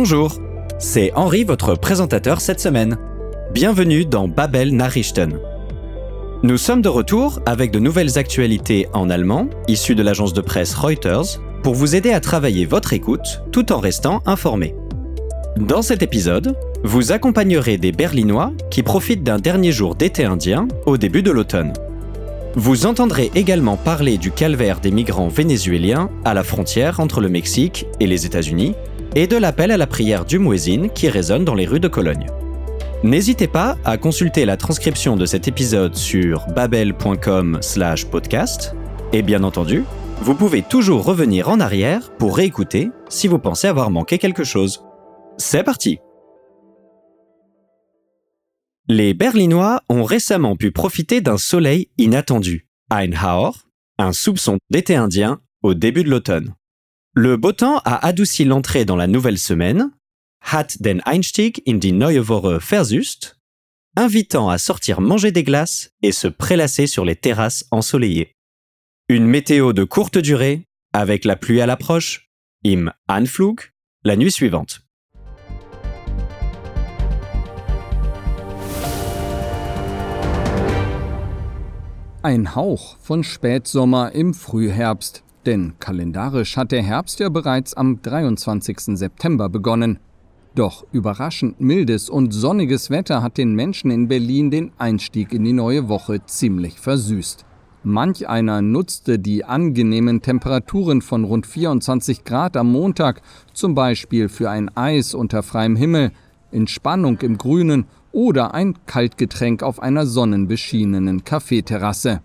Bonjour, 0.00 0.40
c'est 0.78 1.12
Henri, 1.14 1.42
votre 1.42 1.74
présentateur 1.74 2.40
cette 2.40 2.60
semaine. 2.60 2.98
Bienvenue 3.52 4.04
dans 4.04 4.28
Babel 4.28 4.76
Nachrichten. 4.76 5.40
Nous 6.44 6.56
sommes 6.56 6.82
de 6.82 6.88
retour 6.88 7.40
avec 7.46 7.72
de 7.72 7.80
nouvelles 7.80 8.16
actualités 8.16 8.86
en 8.92 9.10
allemand, 9.10 9.48
issues 9.66 9.96
de 9.96 10.04
l'agence 10.04 10.32
de 10.32 10.40
presse 10.40 10.72
Reuters, 10.76 11.40
pour 11.64 11.74
vous 11.74 11.96
aider 11.96 12.12
à 12.12 12.20
travailler 12.20 12.64
votre 12.64 12.92
écoute 12.92 13.42
tout 13.50 13.72
en 13.72 13.80
restant 13.80 14.22
informé. 14.24 14.76
Dans 15.56 15.82
cet 15.82 16.00
épisode, 16.00 16.56
vous 16.84 17.10
accompagnerez 17.10 17.76
des 17.76 17.90
Berlinois 17.90 18.52
qui 18.70 18.84
profitent 18.84 19.24
d'un 19.24 19.40
dernier 19.40 19.72
jour 19.72 19.96
d'été 19.96 20.24
indien 20.24 20.68
au 20.86 20.96
début 20.96 21.24
de 21.24 21.32
l'automne. 21.32 21.72
Vous 22.54 22.86
entendrez 22.86 23.32
également 23.34 23.76
parler 23.76 24.16
du 24.16 24.30
calvaire 24.30 24.78
des 24.78 24.92
migrants 24.92 25.26
vénézuéliens 25.26 26.08
à 26.24 26.34
la 26.34 26.44
frontière 26.44 27.00
entre 27.00 27.20
le 27.20 27.28
Mexique 27.28 27.86
et 27.98 28.06
les 28.06 28.26
États-Unis 28.26 28.76
et 29.18 29.26
de 29.26 29.36
l'appel 29.36 29.70
à 29.72 29.76
la 29.76 29.88
prière 29.88 30.24
du 30.24 30.38
muezzin 30.38 30.86
qui 30.86 31.08
résonne 31.08 31.44
dans 31.44 31.56
les 31.56 31.66
rues 31.66 31.80
de 31.80 31.88
Cologne. 31.88 32.28
N'hésitez 33.02 33.48
pas 33.48 33.76
à 33.84 33.96
consulter 33.96 34.44
la 34.44 34.56
transcription 34.56 35.16
de 35.16 35.26
cet 35.26 35.48
épisode 35.48 35.96
sur 35.96 36.46
babel.com/podcast 36.54 38.76
et 39.12 39.22
bien 39.22 39.42
entendu, 39.42 39.82
vous 40.20 40.36
pouvez 40.36 40.62
toujours 40.62 41.04
revenir 41.04 41.48
en 41.48 41.58
arrière 41.58 42.12
pour 42.12 42.36
réécouter 42.36 42.92
si 43.08 43.26
vous 43.26 43.40
pensez 43.40 43.66
avoir 43.66 43.90
manqué 43.90 44.18
quelque 44.18 44.44
chose. 44.44 44.84
C'est 45.36 45.64
parti 45.64 45.98
Les 48.86 49.14
Berlinois 49.14 49.82
ont 49.88 50.04
récemment 50.04 50.54
pu 50.54 50.70
profiter 50.70 51.20
d'un 51.20 51.38
soleil 51.38 51.88
inattendu, 51.98 52.68
ein 52.88 53.10
un 53.98 54.12
soupçon 54.12 54.58
d'été 54.70 54.94
indien 54.94 55.40
au 55.64 55.74
début 55.74 56.04
de 56.04 56.10
l'automne. 56.10 56.54
Le 57.20 57.36
beau 57.36 57.50
temps 57.50 57.78
a 57.78 58.06
adouci 58.06 58.44
l'entrée 58.44 58.84
dans 58.84 58.94
la 58.94 59.08
nouvelle 59.08 59.40
semaine, 59.40 59.90
hat 60.40 60.76
den 60.78 61.00
Einstieg 61.00 61.60
in 61.66 61.80
die 61.80 61.90
neue 61.90 62.28
Woche 62.28 62.60
versüßt, 62.60 63.36
invitant 63.96 64.48
à 64.48 64.56
sortir 64.56 65.00
manger 65.00 65.32
des 65.32 65.42
glaces 65.42 65.90
et 66.00 66.12
se 66.12 66.28
prélasser 66.28 66.86
sur 66.86 67.04
les 67.04 67.16
terrasses 67.16 67.64
ensoleillées. 67.72 68.36
Une 69.08 69.26
météo 69.26 69.72
de 69.72 69.82
courte 69.82 70.16
durée, 70.16 70.68
avec 70.92 71.24
la 71.24 71.34
pluie 71.34 71.60
à 71.60 71.66
l'approche, 71.66 72.30
im 72.64 72.92
Anflug, 73.08 73.72
la 74.04 74.14
nuit 74.14 74.30
suivante. 74.30 74.82
Ein 82.22 82.54
Hauch 82.54 82.96
von 83.00 83.24
Spätsommer 83.24 84.12
im 84.14 84.34
Frühherbst, 84.34 85.24
denn 85.46 85.74
kalendarisch 85.78 86.56
hat 86.56 86.72
der 86.72 86.82
Herbst 86.82 87.20
ja 87.20 87.28
bereits 87.28 87.74
am 87.74 88.02
23. 88.02 88.96
September 88.98 89.48
begonnen. 89.48 89.98
Doch 90.54 90.84
überraschend 90.92 91.60
mildes 91.60 92.10
und 92.10 92.32
sonniges 92.32 92.90
Wetter 92.90 93.22
hat 93.22 93.38
den 93.38 93.54
Menschen 93.54 93.90
in 93.90 94.08
Berlin 94.08 94.50
den 94.50 94.72
Einstieg 94.78 95.32
in 95.32 95.44
die 95.44 95.52
neue 95.52 95.88
Woche 95.88 96.24
ziemlich 96.26 96.80
versüßt. 96.80 97.44
Manch 97.84 98.28
einer 98.28 98.60
nutzte 98.60 99.20
die 99.20 99.44
angenehmen 99.44 100.20
Temperaturen 100.20 101.00
von 101.00 101.24
rund 101.24 101.46
24 101.46 102.24
Grad 102.24 102.56
am 102.56 102.72
Montag 102.72 103.22
zum 103.54 103.74
Beispiel 103.74 104.28
für 104.28 104.50
ein 104.50 104.68
Eis 104.76 105.14
unter 105.14 105.44
freiem 105.44 105.76
Himmel, 105.76 106.10
Entspannung 106.50 107.18
im 107.20 107.38
Grünen 107.38 107.86
oder 108.10 108.52
ein 108.52 108.74
Kaltgetränk 108.86 109.62
auf 109.62 109.80
einer 109.80 110.06
sonnenbeschienenen 110.06 111.24
Kaffeeterrasse. 111.24 112.20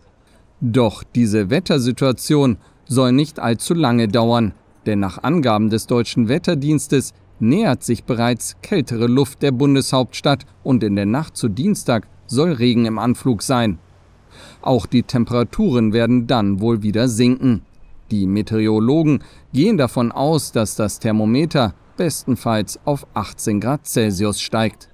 Doch 0.60 1.04
diese 1.04 1.50
Wettersituation 1.50 2.58
soll 2.86 3.12
nicht 3.12 3.40
allzu 3.40 3.74
lange 3.74 4.08
dauern, 4.08 4.54
denn 4.86 5.00
nach 5.00 5.24
Angaben 5.24 5.70
des 5.70 5.88
deutschen 5.88 6.28
Wetterdienstes 6.30 7.14
nähert 7.40 7.84
sich 7.84 8.04
bereits 8.04 8.56
kältere 8.62 9.08
Luft 9.08 9.42
der 9.42 9.52
Bundeshauptstadt 9.52 10.46
und 10.64 10.84
in 10.84 10.96
der 10.96 11.06
Nacht 11.06 11.38
zu 11.38 11.50
Dienstag 11.50 12.08
soll 12.28 12.54
Regen 12.54 12.86
im 12.86 13.00
Anflug 13.00 13.42
sein. 13.42 13.80
Auch 14.62 14.86
die 14.86 15.04
Temperaturen 15.04 15.94
werden 15.94 16.28
dann 16.28 16.60
wohl 16.60 16.82
wieder 16.82 17.08
sinken. 17.08 17.62
Die 18.12 18.28
Meteorologen 18.28 19.24
gehen 19.54 19.78
davon 19.78 20.12
aus, 20.12 20.52
dass 20.52 20.76
das 20.76 21.00
Thermometer 21.00 21.74
bestenfalls 21.98 22.80
auf 22.86 23.06
18 23.14 23.60
Grad 23.60 23.86
Celsius 23.88 24.42
steigt. 24.42 24.90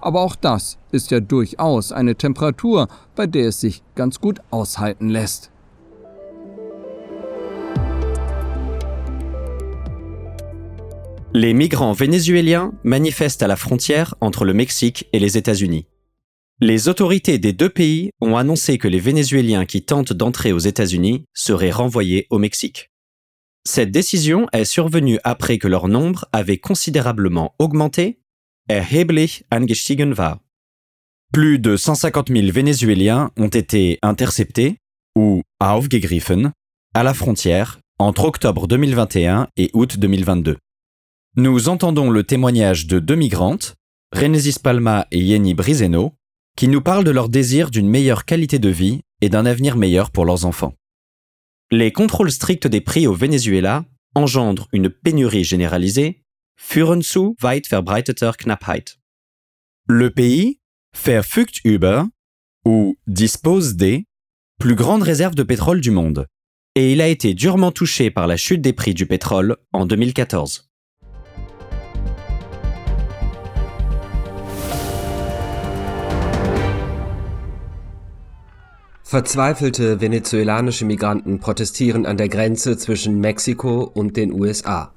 Aber 0.00 0.20
auch 0.20 0.36
das 0.36 0.78
ist 0.90 1.10
ja 1.10 1.20
durchaus 1.20 1.92
eine 1.92 2.16
Temperatur, 2.16 2.88
bei 3.14 3.26
der 3.26 3.48
es 3.48 3.60
sich 3.60 3.82
ganz 3.94 4.20
gut 4.20 4.40
aushalten 4.50 5.08
lässt. 5.08 5.50
Les 11.36 11.52
migrants 11.52 11.92
vénézuéliens 11.92 12.72
manifestent 12.84 13.42
à 13.42 13.48
la 13.48 13.56
frontière 13.56 14.14
entre 14.20 14.44
le 14.44 14.54
Mexique 14.54 15.08
et 15.12 15.18
les 15.18 15.36
États-Unis. 15.36 15.88
Les 16.60 16.86
autorités 16.86 17.40
des 17.40 17.52
deux 17.52 17.68
pays 17.68 18.10
ont 18.20 18.36
annoncé 18.36 18.78
que 18.78 18.86
les 18.86 19.00
Vénézuéliens 19.00 19.66
qui 19.66 19.82
tentent 19.82 20.12
d'entrer 20.12 20.52
aux 20.52 20.60
États-Unis 20.60 21.24
seraient 21.34 21.72
renvoyés 21.72 22.28
au 22.30 22.38
Mexique. 22.38 22.92
Cette 23.64 23.90
décision 23.90 24.46
est 24.52 24.64
survenue 24.64 25.18
après 25.24 25.58
que 25.58 25.66
leur 25.66 25.88
nombre 25.88 26.26
avait 26.32 26.58
considérablement 26.58 27.56
augmenté, 27.58 28.20
erheblich 28.68 29.42
angestiegen 29.50 30.12
war. 30.12 30.38
Plus 31.32 31.58
de 31.58 31.76
150 31.76 32.28
000 32.28 32.52
Vénézuéliens 32.52 33.32
ont 33.36 33.48
été 33.48 33.98
interceptés, 34.02 34.76
ou 35.16 35.42
aufgegriffen, 35.58 36.52
à 36.94 37.02
la 37.02 37.12
frontière 37.12 37.80
entre 37.98 38.24
octobre 38.24 38.68
2021 38.68 39.48
et 39.56 39.70
août 39.72 39.98
2022. 39.98 40.58
Nous 41.36 41.68
entendons 41.68 42.10
le 42.10 42.22
témoignage 42.22 42.86
de 42.86 43.00
deux 43.00 43.16
migrantes, 43.16 43.74
Renesis 44.12 44.60
Palma 44.62 45.08
et 45.10 45.18
Yeni 45.18 45.54
Brizeno, 45.54 46.14
qui 46.56 46.68
nous 46.68 46.80
parlent 46.80 47.02
de 47.02 47.10
leur 47.10 47.28
désir 47.28 47.72
d'une 47.72 47.88
meilleure 47.88 48.24
qualité 48.24 48.60
de 48.60 48.68
vie 48.68 49.00
et 49.20 49.28
d'un 49.28 49.44
avenir 49.44 49.76
meilleur 49.76 50.12
pour 50.12 50.26
leurs 50.26 50.44
enfants. 50.44 50.74
Les 51.72 51.90
contrôles 51.90 52.30
stricts 52.30 52.68
des 52.68 52.80
prix 52.80 53.08
au 53.08 53.14
Venezuela 53.14 53.84
engendrent 54.14 54.68
une 54.72 54.88
pénurie 54.88 55.42
généralisée, 55.42 56.22
führen 56.56 57.02
weit 57.42 57.68
verbreiteter 57.68 58.30
Knappheit. 58.38 59.00
Le 59.88 60.10
pays 60.10 60.60
verfügt 60.94 61.64
über 61.64 62.04
ou 62.64 62.96
dispose 63.08 63.74
des 63.74 64.06
plus 64.60 64.76
grandes 64.76 65.02
réserves 65.02 65.34
de 65.34 65.42
pétrole 65.42 65.80
du 65.80 65.90
monde, 65.90 66.28
et 66.76 66.92
il 66.92 67.00
a 67.00 67.08
été 67.08 67.34
durement 67.34 67.72
touché 67.72 68.12
par 68.12 68.28
la 68.28 68.36
chute 68.36 68.60
des 68.60 68.72
prix 68.72 68.94
du 68.94 69.06
pétrole 69.06 69.56
en 69.72 69.84
2014. 69.84 70.70
Verzweifelte 79.14 80.00
venezuelanische 80.00 80.84
Migranten 80.84 81.38
protestieren 81.38 82.04
an 82.04 82.16
der 82.16 82.28
Grenze 82.28 82.76
zwischen 82.76 83.20
Mexiko 83.20 83.84
und 83.84 84.16
den 84.16 84.32
USA. 84.32 84.92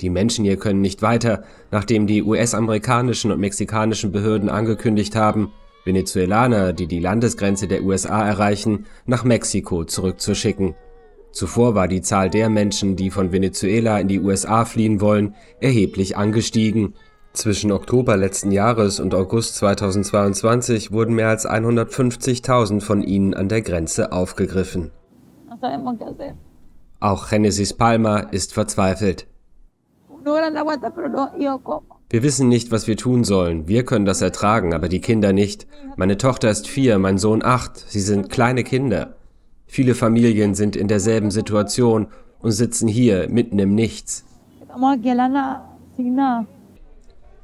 Die 0.00 0.10
Menschen 0.10 0.44
hier 0.44 0.56
können 0.56 0.80
nicht 0.80 1.00
weiter, 1.00 1.44
nachdem 1.70 2.08
die 2.08 2.24
US-amerikanischen 2.24 3.30
und 3.30 3.38
mexikanischen 3.38 4.10
Behörden 4.10 4.48
angekündigt 4.48 5.14
haben, 5.14 5.52
Venezuelaner, 5.84 6.72
die 6.72 6.88
die 6.88 6.98
Landesgrenze 6.98 7.68
der 7.68 7.84
USA 7.84 8.26
erreichen, 8.26 8.86
nach 9.06 9.22
Mexiko 9.22 9.84
zurückzuschicken. 9.84 10.74
Zuvor 11.30 11.76
war 11.76 11.86
die 11.86 12.02
Zahl 12.02 12.30
der 12.30 12.48
Menschen, 12.50 12.96
die 12.96 13.10
von 13.10 13.30
Venezuela 13.30 14.00
in 14.00 14.08
die 14.08 14.18
USA 14.18 14.64
fliehen 14.64 15.00
wollen, 15.00 15.36
erheblich 15.60 16.16
angestiegen 16.16 16.94
zwischen 17.32 17.72
Oktober 17.72 18.16
letzten 18.16 18.50
Jahres 18.50 19.00
und 19.00 19.14
August 19.14 19.56
2022 19.56 20.92
wurden 20.92 21.14
mehr 21.14 21.28
als 21.28 21.48
150.000 21.48 22.80
von 22.80 23.02
ihnen 23.02 23.34
an 23.34 23.48
der 23.48 23.62
Grenze 23.62 24.12
aufgegriffen. 24.12 24.90
Auch 27.00 27.30
Genesis 27.30 27.72
Palma 27.74 28.18
ist 28.18 28.52
verzweifelt. 28.52 29.26
Wir 32.10 32.22
wissen 32.22 32.48
nicht, 32.48 32.70
was 32.72 32.86
wir 32.86 32.96
tun 32.96 33.24
sollen. 33.24 33.68
Wir 33.68 33.84
können 33.84 34.04
das 34.04 34.20
ertragen, 34.20 34.74
aber 34.74 34.88
die 34.88 35.00
Kinder 35.00 35.32
nicht. 35.32 35.66
Meine 35.96 36.18
Tochter 36.18 36.50
ist 36.50 36.66
vier, 36.68 36.98
mein 36.98 37.18
Sohn 37.18 37.42
acht. 37.44 37.78
Sie 37.88 38.00
sind 38.00 38.28
kleine 38.28 38.64
Kinder. 38.64 39.14
Viele 39.66 39.94
Familien 39.94 40.54
sind 40.54 40.74
in 40.76 40.88
derselben 40.88 41.30
Situation 41.30 42.08
und 42.40 42.50
sitzen 42.50 42.88
hier 42.88 43.28
mitten 43.30 43.58
im 43.58 43.74
Nichts. 43.74 44.24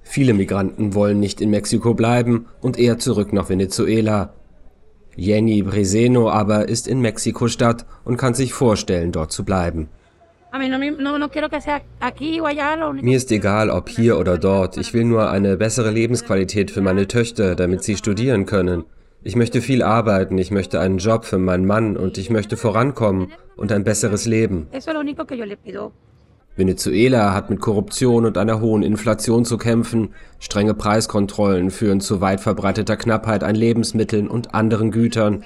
Viele 0.08 0.34
Migranten 0.34 0.94
wollen 0.94 1.18
nicht 1.20 1.40
in 1.40 1.50
Mexiko 1.50 1.92
bleiben 1.92 2.46
und 2.62 2.78
eher 2.78 2.98
zurück 2.98 3.32
nach 3.32 3.50
Venezuela. 3.50 4.32
Jenny 5.16 5.62
Briseno 5.62 6.30
aber 6.30 6.68
ist 6.68 6.86
in 6.86 7.00
Mexiko-Stadt 7.00 7.84
und 8.04 8.16
kann 8.16 8.32
sich 8.32 8.54
vorstellen, 8.54 9.12
dort 9.12 9.32
zu 9.32 9.44
bleiben. 9.44 9.88
Mir 13.02 13.16
ist 13.16 13.32
egal, 13.32 13.68
ob 13.68 13.88
hier 13.88 14.18
oder 14.18 14.38
dort. 14.38 14.76
Ich 14.78 14.94
will 14.94 15.04
nur 15.04 15.28
eine 15.28 15.56
bessere 15.56 15.90
Lebensqualität 15.90 16.70
für 16.70 16.80
meine 16.80 17.08
Töchter, 17.08 17.56
damit 17.56 17.82
sie 17.82 17.96
studieren 17.96 18.46
können. 18.46 18.84
Ich 19.22 19.34
möchte 19.34 19.60
viel 19.60 19.82
arbeiten, 19.82 20.38
ich 20.38 20.52
möchte 20.52 20.78
einen 20.80 20.98
Job 20.98 21.24
für 21.24 21.38
meinen 21.38 21.66
Mann 21.66 21.96
und 21.96 22.16
ich 22.16 22.30
möchte 22.30 22.56
vorankommen 22.56 23.32
und 23.56 23.72
ein 23.72 23.82
besseres 23.82 24.24
Leben. 24.24 24.68
Venezuela 26.56 27.34
hat 27.34 27.50
mit 27.50 27.60
Korruption 27.60 28.24
und 28.24 28.38
einer 28.38 28.60
hohen 28.60 28.82
Inflation 28.82 29.44
zu 29.44 29.58
kämpfen, 29.58 30.14
strenge 30.38 30.74
Preiskontrollen 30.74 31.70
führen 31.70 32.00
zu 32.00 32.20
weit 32.20 32.40
verbreiteter 32.40 32.96
Knappheit 32.96 33.44
an 33.44 33.54
Lebensmitteln 33.54 34.26
und 34.26 34.54
anderen 34.54 34.90
Gütern, 34.90 35.44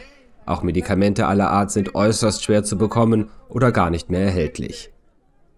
auch 0.50 0.62
Medikamente 0.64 1.26
aller 1.26 1.50
Art 1.50 1.70
sind 1.70 1.94
äußerst 1.94 2.42
schwer 2.42 2.64
zu 2.64 2.76
bekommen 2.76 3.28
oder 3.48 3.70
gar 3.70 3.88
nicht 3.88 4.10
mehr 4.10 4.22
erhältlich. 4.22 4.90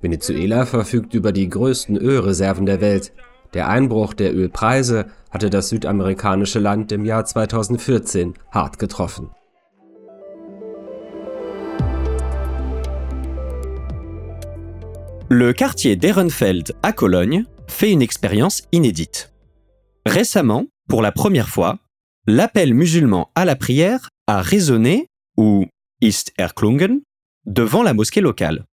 Venezuela 0.03 0.67
verfügt 0.67 1.15
über 1.15 1.33
die 1.33 1.49
größten 1.49 1.97
Ölreserven 1.97 2.67
der 2.67 2.83
Welt. 2.83 3.13
Der 3.55 3.69
Einbruch 3.69 4.13
der 4.13 4.35
Ölpreise 4.35 5.07
hatte 5.31 5.49
das 5.49 5.71
südamerikanische 5.71 6.59
Land 6.59 6.93
im 6.93 7.07
Jahr 7.07 7.25
2014 7.25 8.35
hart 8.51 8.79
getroffen. 8.79 9.31
Le 15.35 15.55
quartier 15.55 15.97
d'Ehrenfeld 15.97 16.77
à 16.83 16.93
Cologne 16.93 17.47
fait 17.67 17.91
une 17.91 18.03
expérience 18.03 18.65
inédite. 18.71 19.33
Récemment, 20.05 20.67
pour 20.91 21.01
la 21.01 21.11
première 21.11 21.49
fois, 21.49 21.79
l'appel 22.27 22.75
musulman 22.75 23.31
à 23.35 23.47
la 23.47 23.57
prière 23.57 24.11
a 24.27 24.43
résonné, 24.43 25.07
ou 25.39 25.65
ist 26.03 26.35
erklungen, 26.37 27.01
devant 27.47 27.83
la 27.83 27.95
mosquée 27.95 28.21
locale. 28.21 28.67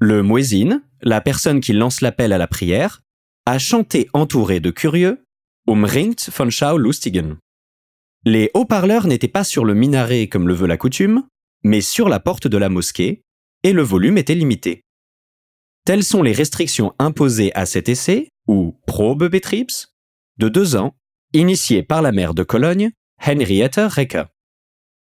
Le 0.00 0.24
muezzin, 0.24 0.82
la 1.00 1.20
personne 1.20 1.60
qui 1.60 1.74
lance 1.74 2.00
l'appel 2.00 2.32
à 2.32 2.38
la 2.38 2.48
prière, 2.48 3.00
a 3.46 3.60
chanté 3.60 4.08
entouré 4.14 4.58
de 4.58 4.72
curieux, 4.72 5.22
umringt 5.68 6.28
von 6.36 6.50
Schaulustigen. 6.50 7.36
Les 8.24 8.50
haut-parleurs 8.54 9.06
n'étaient 9.06 9.28
pas 9.28 9.44
sur 9.44 9.64
le 9.64 9.74
minaret 9.74 10.26
comme 10.26 10.48
le 10.48 10.54
veut 10.54 10.66
la 10.66 10.76
coutume, 10.76 11.22
mais 11.62 11.82
sur 11.82 12.08
la 12.08 12.18
porte 12.18 12.48
de 12.48 12.58
la 12.58 12.68
mosquée, 12.68 13.22
et 13.62 13.72
le 13.72 13.82
volume 13.82 14.18
était 14.18 14.34
limité. 14.34 14.82
Telles 15.84 16.04
sont 16.04 16.22
les 16.22 16.32
restrictions 16.32 16.94
imposées 16.98 17.52
à 17.54 17.66
cet 17.66 17.88
essai, 17.88 18.28
ou 18.46 18.78
Probebetriebs, 18.86 19.88
de 20.38 20.48
deux 20.48 20.76
ans, 20.76 20.96
initié 21.32 21.82
par 21.82 22.02
la 22.02 22.12
maire 22.12 22.34
de 22.34 22.44
Cologne, 22.44 22.90
Henriette 23.24 23.76
Recker. 23.76 24.24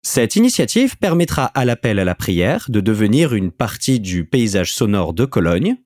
Cette 0.03 0.37
initiative 0.37 0.97
permettra 0.99 1.47
à 1.47 1.65
l'appel 1.65 1.99
à 1.99 2.05
la 2.05 2.15
prière 2.15 2.67
de 2.69 2.81
devenir 2.81 3.35
une 3.35 3.53
partie 3.53 4.01
du 4.01 4.25
paysage 4.25 4.73
sonore 4.73 5.15
de 5.15 5.25
Cologne, 5.25 5.77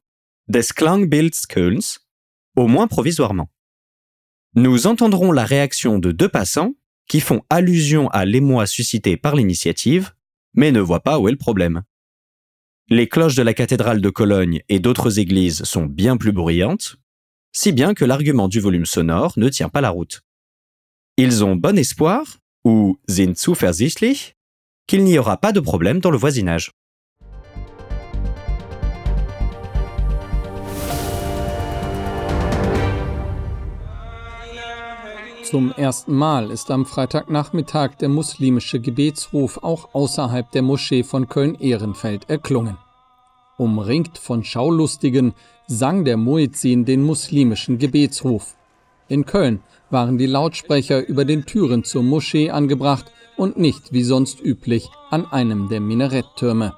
des 0.48 0.62
Klangbilds 0.74 1.46
Kölns, 1.48 1.98
au 2.56 2.66
moins 2.66 2.86
provisoirement. 2.86 3.50
Nous 4.54 4.86
entendrons 4.86 5.32
la 5.32 5.44
réaction 5.44 5.98
de 5.98 6.12
deux 6.12 6.30
passants 6.30 6.72
qui 7.08 7.20
font 7.20 7.42
allusion 7.50 8.08
à 8.08 8.24
l'émoi 8.24 8.66
suscité 8.66 9.16
par 9.16 9.36
l'initiative, 9.36 10.12
mais 10.54 10.72
ne 10.72 10.80
voient 10.80 11.02
pas 11.02 11.18
où 11.18 11.28
est 11.28 11.32
le 11.32 11.36
problème. 11.36 11.82
Les 12.88 13.08
cloches 13.08 13.34
de 13.34 13.42
la 13.42 13.52
cathédrale 13.52 14.00
de 14.00 14.10
Cologne 14.10 14.62
et 14.68 14.78
d'autres 14.78 15.18
églises 15.18 15.64
sont 15.64 15.86
bien 15.86 16.16
plus 16.16 16.30
bruyantes, 16.30 16.94
si 17.52 17.72
bien 17.72 17.94
que 17.94 18.04
l'argument 18.04 18.46
du 18.46 18.60
volume 18.60 18.86
sonore 18.86 19.32
ne 19.36 19.48
tient 19.48 19.68
pas 19.68 19.80
la 19.80 19.90
route. 19.90 20.22
Ils 21.16 21.42
ont 21.42 21.56
bon 21.56 21.76
espoir, 21.78 22.38
ou 22.64 22.96
sind 23.08 23.34
zuversichtlich, 23.34 24.36
qu'il 24.86 25.02
n'y 25.02 25.18
aura 25.18 25.36
pas 25.36 25.50
de 25.50 25.58
problème 25.58 25.98
dans 25.98 26.12
le 26.12 26.16
voisinage. 26.16 26.70
Zum 35.48 35.70
ersten 35.70 36.12
Mal 36.12 36.50
ist 36.50 36.72
am 36.72 36.84
Freitagnachmittag 36.84 37.94
der 37.98 38.08
muslimische 38.08 38.80
Gebetsruf 38.80 39.62
auch 39.62 39.94
außerhalb 39.94 40.50
der 40.50 40.62
Moschee 40.62 41.04
von 41.04 41.28
Köln-Ehrenfeld 41.28 42.28
erklungen. 42.28 42.78
Umringt 43.56 44.18
von 44.18 44.42
Schaulustigen 44.42 45.34
sang 45.68 46.04
der 46.04 46.16
Muezzin 46.16 46.84
den 46.84 47.02
muslimischen 47.02 47.78
Gebetsruf. 47.78 48.56
In 49.06 49.24
Köln 49.24 49.60
waren 49.88 50.18
die 50.18 50.26
Lautsprecher 50.26 51.06
über 51.06 51.24
den 51.24 51.46
Türen 51.46 51.84
zur 51.84 52.02
Moschee 52.02 52.50
angebracht 52.50 53.12
und 53.36 53.56
nicht 53.56 53.92
wie 53.92 54.02
sonst 54.02 54.40
üblich 54.40 54.90
an 55.10 55.26
einem 55.26 55.68
der 55.68 55.80
Minaretttürme. 55.80 56.74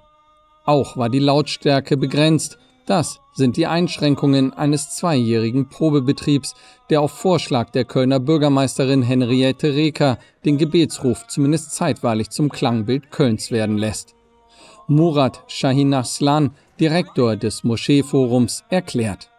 Auch 0.67 0.99
war 0.99 1.09
die 1.09 1.21
Lautstärke 1.21 1.97
begrenzt, 1.97 2.59
das 2.88 3.20
sind 3.35 3.56
die 3.56 3.67
Einschränkungen 3.67 4.52
eines 4.52 4.90
zweijährigen 4.90 5.69
Probebetriebs, 5.69 6.55
der 6.90 7.00
auf 7.00 7.12
Vorschlag 7.12 7.70
der 7.70 7.85
Kölner 7.85 8.19
Bürgermeisterin 8.19 9.02
Henriette 9.02 9.75
Reker 9.75 10.19
den 10.44 10.58
Gebetsruf 10.58 11.26
zumindest 11.29 11.75
zeitweilig 11.75 12.31
zum 12.31 12.49
Klangbild 12.49 13.11
Kölns 13.11 13.50
werden 13.50 13.76
lässt. 13.76 14.14
Murat 14.87 15.43
Shahinaslan, 15.49 16.52
Direktor 16.81 17.37
des 17.37 17.62
Moscheeforums, 17.62 18.64
erklärt. 18.70 19.31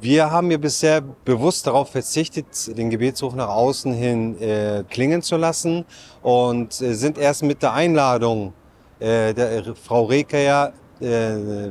Wir 0.00 0.30
haben 0.30 0.48
hier 0.48 0.60
bisher 0.60 1.00
bewusst 1.00 1.66
darauf 1.66 1.90
verzichtet, 1.90 2.78
den 2.78 2.88
Gebetsruf 2.88 3.34
nach 3.34 3.48
außen 3.48 3.92
hin 3.92 4.40
äh, 4.40 4.84
klingen 4.88 5.22
zu 5.22 5.36
lassen 5.36 5.84
und 6.22 6.80
äh, 6.80 6.94
sind 6.94 7.18
erst 7.18 7.42
mit 7.42 7.62
der 7.62 7.72
Einladung 7.72 8.52
äh, 9.00 9.34
der 9.34 9.74
Frau 9.74 10.04
Reker 10.04 10.38
ja 10.38 10.72
äh, 11.00 11.68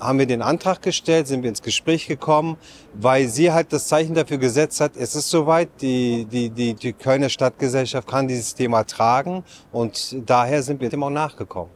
haben 0.00 0.18
wir 0.18 0.26
den 0.26 0.42
Antrag 0.42 0.82
gestellt, 0.82 1.26
sind 1.26 1.42
wir 1.42 1.48
ins 1.48 1.62
Gespräch 1.62 2.06
gekommen, 2.06 2.56
weil 2.94 3.28
sie 3.28 3.52
halt 3.52 3.72
das 3.72 3.88
Zeichen 3.88 4.14
dafür 4.14 4.38
gesetzt 4.38 4.80
hat, 4.80 4.92
es 4.96 5.14
ist 5.14 5.30
soweit, 5.30 5.68
die, 5.80 6.26
die, 6.30 6.50
die, 6.50 6.74
die 6.74 6.92
Kölner 6.92 7.28
Stadtgesellschaft 7.28 8.08
kann 8.08 8.28
dieses 8.28 8.54
Thema 8.54 8.84
tragen 8.84 9.44
und 9.72 10.16
daher 10.26 10.62
sind 10.62 10.80
wir 10.80 10.88
dem 10.88 11.02
auch 11.02 11.10
nachgekommen. 11.10 11.70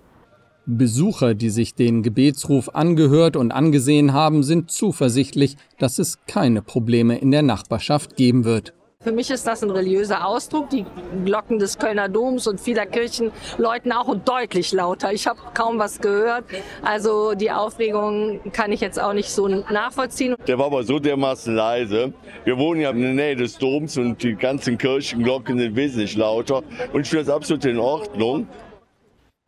Besucher, 0.65 1.35
die 1.35 1.51
sich 1.51 1.75
den 1.75 2.05
Gebetsruf 2.05 2.75
angehört 2.75 3.37
und 3.37 3.51
angesehen 3.51 4.13
haben, 4.13 4.45
sind 4.45 4.71
zuversichtlich, 4.71 5.57
dass 5.79 5.99
es 5.99 6.19
keine 6.27 6.63
Probleme 6.63 7.19
in 7.19 7.33
der 7.33 7.43
Nachbarschaft 7.43 8.17
geben 8.17 8.45
wird. 8.45 8.73
Für 9.03 9.11
mich 9.11 9.31
ist 9.31 9.47
das 9.49 9.65
ein 9.65 9.71
religiöser 9.71 10.25
Ausdruck. 10.27 10.71
Die 10.71 10.87
Glocken 11.25 11.59
des 11.59 11.77
Kölner 11.77 12.09
Doms 12.09 12.47
und 12.47 12.61
vieler 12.61 12.87
Kirchen 12.87 13.33
läuten 13.59 13.91
auch 13.91 14.07
und 14.07 14.29
deutlich 14.29 14.73
lauter. 14.73 15.13
Ich 15.13 15.27
habe 15.27 15.41
kaum 15.55 15.81
was 15.81 16.01
gehört. 16.01 16.45
Also 16.83 17.35
die 17.35 17.51
Aufregung 17.51 18.41
kann 18.53 18.71
ich 18.71 18.81
jetzt 18.81 19.01
auch 19.01 19.13
nicht 19.13 19.31
so 19.31 19.49
nachvollziehen. 19.49 20.37
Der 20.47 20.57
war 20.59 20.67
aber 20.67 20.85
so 20.85 21.01
dermaßen 21.01 21.53
leise. 21.53 22.13
Wir 22.45 22.57
wohnen 22.59 22.81
ja 22.81 22.91
in 22.91 23.03
der 23.03 23.15
Nähe 23.15 23.37
des 23.37 23.59
Doms 23.59 23.99
und 23.99 24.23
die 24.23 24.37
ganzen 24.37 24.79
Kirchenglocken 24.79 25.59
sind 25.59 25.75
wesentlich 25.75 26.17
lauter. 26.17 26.63
Und 26.93 27.01
ich 27.01 27.09
finde 27.09 27.25
das 27.25 27.35
absolut 27.35 27.65
in 27.65 27.79
Ordnung. 27.79 28.47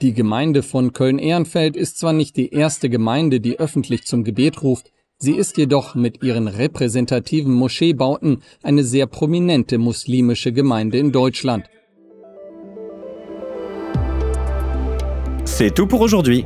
Die 0.03 0.15
Gemeinde 0.15 0.65
von 0.65 0.93
Köln-Ehrenfeld 0.93 1.77
ist 1.77 1.99
zwar 1.99 2.13
nicht 2.13 2.37
die 2.37 2.53
erste 2.53 2.91
Gemeinde, 2.91 3.39
die 3.39 3.61
öffentlich 3.61 4.05
zum 4.05 4.25
Gebet 4.25 4.63
ruft, 4.63 4.91
Sie 5.25 5.37
ist 5.37 5.57
jedoch 5.57 5.95
mit 5.95 6.23
ihren 6.23 6.49
repräsentativen 6.49 7.51
Moscheebauten 7.51 8.43
eine 8.63 8.85
sehr 8.85 9.07
prominente 9.07 9.79
muslimische 9.79 10.53
Gemeinde 10.53 10.99
in 10.99 11.13
Deutschland. 11.13 11.65
C'est 15.47 15.73
tout 15.73 15.87
pour 15.87 16.03
aujourd'hui. 16.03 16.45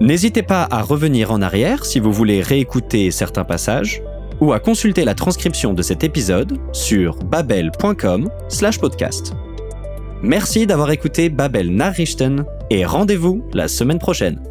N'hésitez 0.00 0.44
pas 0.44 0.68
à 0.70 0.80
revenir 0.80 1.32
en 1.32 1.42
arrière 1.42 1.84
si 1.84 1.98
vous 1.98 2.12
voulez 2.12 2.40
réécouter 2.40 3.10
certains 3.10 3.44
passages 3.44 4.00
ou 4.40 4.52
à 4.52 4.60
consulter 4.60 5.04
la 5.04 5.16
transcription 5.16 5.74
de 5.74 5.82
cet 5.82 6.04
épisode 6.04 6.56
sur 6.72 7.16
babel.com/podcast. 7.24 9.32
Merci 10.22 10.68
d'avoir 10.68 10.92
écouté 10.92 11.30
Babel 11.30 11.74
Nachrichten 11.74 12.44
et 12.70 12.84
rendez-vous 12.84 13.42
la 13.52 13.66
semaine 13.66 13.98
prochaine. 13.98 14.47